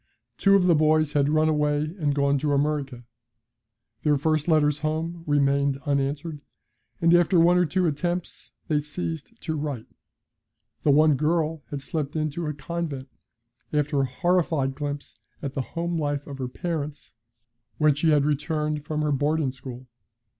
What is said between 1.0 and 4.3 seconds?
had run away and gone to America; their